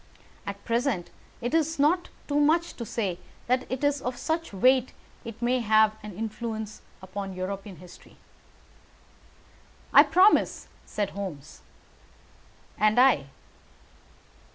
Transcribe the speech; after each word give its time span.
At 0.47 0.65
present 0.65 1.11
it 1.41 1.53
is 1.53 1.77
not 1.77 2.09
too 2.27 2.39
much 2.39 2.73
to 2.77 2.87
say 2.87 3.19
that 3.45 3.71
it 3.71 3.83
is 3.83 4.01
of 4.01 4.17
such 4.17 4.51
weight 4.51 4.87
that 5.23 5.29
it 5.29 5.41
may 5.43 5.59
have 5.59 5.95
an 6.01 6.15
influence 6.17 6.81
upon 7.03 7.33
European 7.33 7.75
history." 7.75 8.17
"I 9.93 10.01
promise," 10.01 10.67
said 10.87 11.11
Holmes. 11.11 11.61
"And 12.79 12.99
I." 12.99 13.27